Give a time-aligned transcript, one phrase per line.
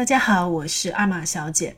[0.00, 1.76] 大家好，我是阿玛小姐。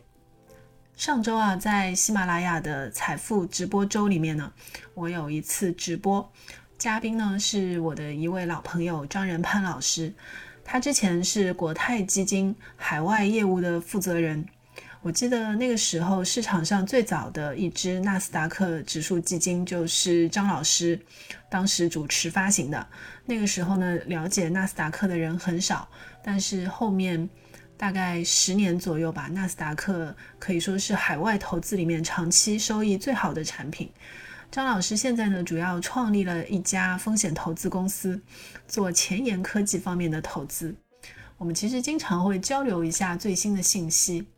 [0.94, 4.52] 上周啊，在喜马拉雅的财富直播周里面呢，
[4.94, 6.32] 我有一次直播，
[6.78, 10.14] 嘉宾呢是我的一位老朋友张仁潘老师，
[10.64, 14.46] 他之前是国泰基金海外业务的负责人。
[15.00, 20.96] 我记得那个时候市场上最早的一支纳斯达克指数基金就是张老师
[21.50, 22.86] 当时主持发行的。
[23.26, 25.88] 那个时候呢，了解纳斯达克的人很少，
[26.22, 27.28] 但是后面
[27.82, 33.90] 大概十年左右吧，纳斯达克可以说是海外投资里面长期收益最好的产品。
[34.52, 38.20] 张老师现在呢，主要创立了一家风险投资公司，
[38.68, 40.72] 做前沿科技方面的投资。
[41.38, 44.28] 我们其实经常会交流一下最新的信息。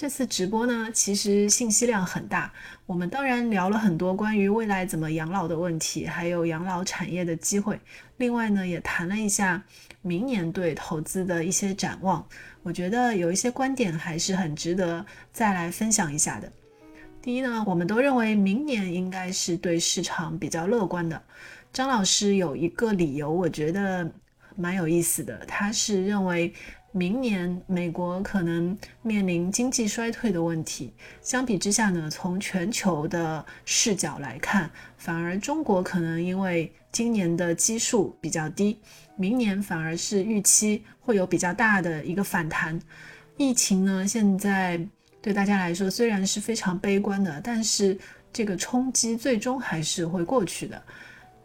[0.00, 2.50] 这次直播呢，其实信息量很大。
[2.86, 7.78] 我们当然聊了很多关于未来怎么养老的问题，还有养老产业的机会。
[8.16, 9.62] 另外呢，也谈了一下
[10.00, 12.26] 明年对投资的一些展望。
[12.62, 15.04] 我觉得有一些观点还是很值得
[15.34, 16.50] 再来分享一下的。
[17.20, 21.22] 第一呢，我们都认为明年应该是对市场比较乐观的。
[21.74, 24.10] 张老师有一个理由，我觉得
[24.56, 26.50] 蛮有意思的，他是认为。
[26.92, 38.76] 明年美国可能面临经济衰退的问题，相比之下呢，从全球的视角来看，反而中国可能因为今年的基数比较低，
[39.14, 42.76] 明年反而是预期会有比较大的一个反弹。
[43.36, 44.84] 疫情呢，现在
[45.22, 47.96] 对大家来说虽然是非常悲观的，但是
[48.32, 50.82] 这个冲击最终还是会过去的。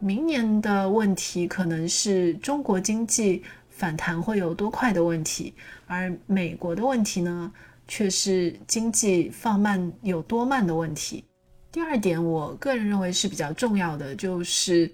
[0.00, 3.44] 明年的问题可能是中国经济。
[3.76, 5.52] 反弹会有多快的问题，
[5.86, 7.52] 而美国的问题呢，
[7.86, 11.22] 却是经济放慢有多慢的问题。
[11.70, 14.90] 第二点，我个人认为是比较重要的，就是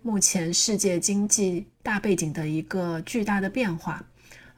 [0.00, 4.00] 目前世界经济大背景的一个巨大的变化。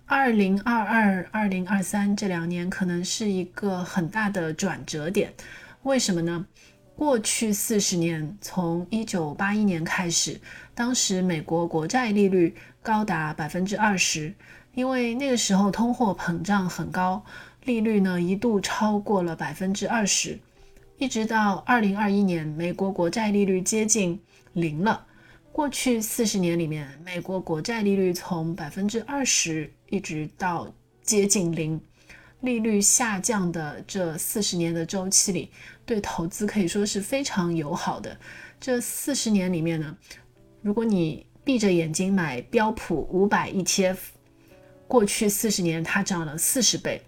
[0.04, 5.32] 二零二二、二零二三这两年可能是一个很大的转折点。
[5.84, 6.46] 为什么呢？
[6.96, 10.40] 过去四十年，从一九八一年开始，
[10.74, 12.54] 当时美国国债利率。
[12.84, 14.34] 高达百分之二十，
[14.74, 17.24] 因为那个时候通货膨胀很高，
[17.64, 20.36] 利率呢一度超过了百分之二十，
[20.98, 24.20] 一直到二零二一年，美国国债利率接近
[24.54, 25.06] 零了。
[25.52, 30.66] 过去四十年里面，美国国债利率从百分之二十一直到
[31.02, 31.80] 接近零，
[32.42, 35.50] 利率下降的这四十年的周期里，
[35.86, 38.16] 对投资可以说是非常友好的。
[38.60, 39.96] 这四十年里面呢，
[40.60, 43.96] 如果你闭着眼睛买标普五百 ETF，
[44.86, 47.02] 过去四十年它涨了四十倍，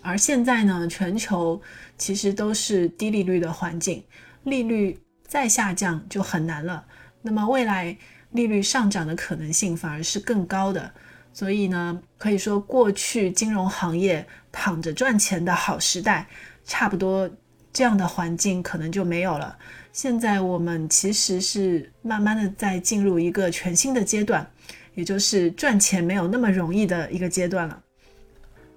[0.00, 1.60] 而现在呢，全球
[1.98, 4.04] 其实都是低利率的环境，
[4.44, 6.86] 利率再下降就很难了。
[7.22, 7.96] 那么未来
[8.32, 10.92] 利率上涨的可能性反而是更高的，
[11.34, 16.26] 所以呢，可以说过去金融行业躺着赚钱的好时代，
[16.64, 17.28] 差不多
[17.72, 19.58] 这样的环境可能就没有了。
[19.92, 24.48] 现在我们其实是慢慢的在进入一个全新的阶段，
[24.94, 27.82] 也就是赚钱没有那么容易的一个阶段了。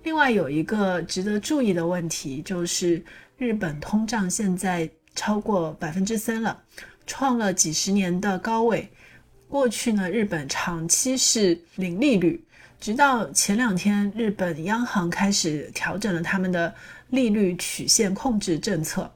[0.01, 3.03] 另外有一个值得注意的问题，就是
[3.37, 6.59] 日本通胀现在超过百分之三了，
[7.05, 8.89] 创了几十年的高位。
[9.47, 12.43] 过去呢，日本长期是零利率，
[12.79, 16.73] 直到前两天，日本央行开始调整了他们的
[17.09, 19.11] 利率曲线控制政策。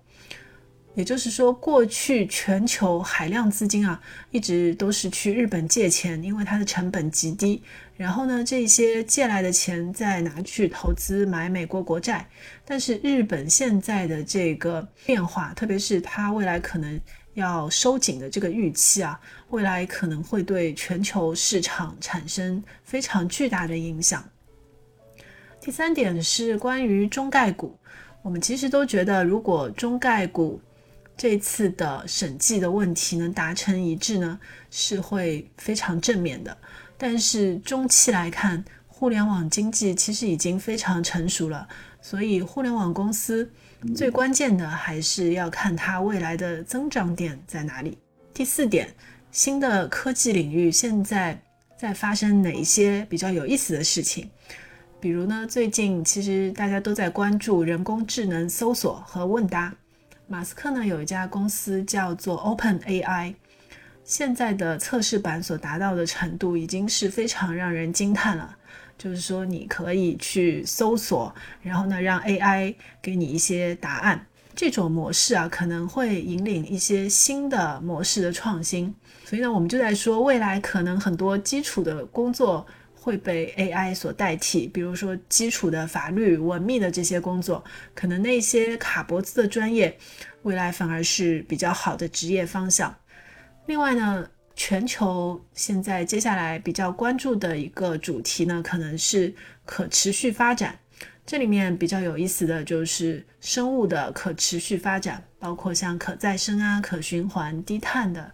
[0.93, 7.63] 也就是说，过去全球海量资金啊，一直都是去日本借钱，因为它的成本极低。
[7.95, 12.27] 然后呢，这些借来的钱再拿去投资买美国国债。
[12.65, 16.99] 但是日本现在的这个变化，特别是它未来可能
[17.33, 19.19] 要收紧的这个预期啊，
[19.49, 24.23] 未来可能会对全球市场产生非常巨大的影响。
[25.59, 27.77] 第三点是关于中概股，
[28.21, 30.59] 我们其实都觉得，如果中概股
[31.15, 34.39] 这次的审计的问题能达成一致呢，
[34.71, 36.57] 是会非常正面的。
[36.97, 38.63] 但是中期来看，
[39.01, 41.67] 互联网经济其实已经非常成熟了，
[42.03, 43.51] 所以互联网公司
[43.95, 47.97] 最关键的还是要看它未来的增长点在哪里。
[48.31, 48.87] 第四点，
[49.31, 51.41] 新的科技领域现在
[51.75, 54.27] 在发生哪一些比较有意思的事情？
[54.99, 59.73] 比如呢，最近其实大家都在关注人工智能搜索和问答。
[60.27, 63.33] 马斯克呢有一家公司叫做 Open AI，
[64.03, 68.57] 现在的测试版所达到的程度已经是非常让人惊叹了。
[69.01, 71.33] 就是说，你可以去搜索，
[71.63, 74.27] 然后呢让 AI 给你一些答案。
[74.53, 78.93] 这种模式啊，可能会引领一些新的模式的创新。
[79.25, 82.63] 所以呢，我们就在说，未来可能很多基础的工作
[82.93, 87.63] 会被 AI 所代替，比如说基础的法律、文秘的这些工作，
[87.95, 89.97] 可能那些卡脖子的专业，
[90.43, 92.95] 未来反而是比较好的职业方向。
[93.65, 94.27] 另外呢，
[94.63, 99.33] 全球现在接下来比较关注的一个主题呢，可能是
[99.65, 100.77] 可持续发展。
[101.25, 108.31] 这里面比较有意思的就是生物的可持续发展，包括像可再生啊、可循环、低碳的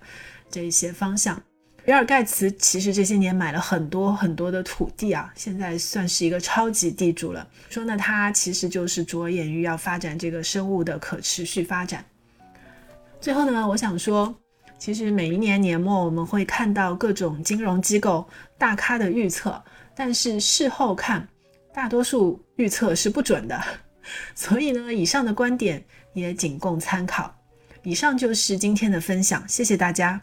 [0.52, 1.42] 这些方向。
[1.86, 7.48] 比尔盖茨其实这些年买了很多很多的土地啊，现在算是一个超级地主了。
[7.70, 12.04] 说呢，他其实就是着眼于要发展这个生物的可持续发展。
[13.22, 14.36] 最后呢，我想说，
[14.78, 18.28] 其实每一年年末我们会看到各种金融机构
[18.58, 19.62] 大咖的预测，
[19.96, 21.28] 但是事后看，
[21.74, 23.62] 大多数预测是不准的。
[24.34, 25.84] 所以呢，以上的观点
[26.14, 27.36] 也仅供参考。
[27.84, 30.22] 以上就是今天的分享，谢谢大家。